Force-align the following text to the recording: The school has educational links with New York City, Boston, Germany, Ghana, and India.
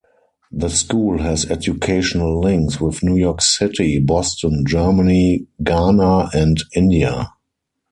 The 0.51 0.69
school 0.69 1.19
has 1.19 1.45
educational 1.51 2.39
links 2.39 2.81
with 2.81 3.03
New 3.03 3.17
York 3.17 3.39
City, 3.43 3.99
Boston, 3.99 4.63
Germany, 4.65 5.45
Ghana, 5.61 6.31
and 6.33 6.57
India. 6.75 7.29